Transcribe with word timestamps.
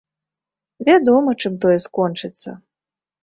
Вядома, 0.87 1.35
чым 1.45 1.59
тое 1.65 1.75
скончыцца. 1.85 2.57